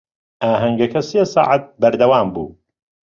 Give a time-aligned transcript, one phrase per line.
[0.45, 2.47] ئاهەنگەکە سێ سەعات بەردەوام بوو.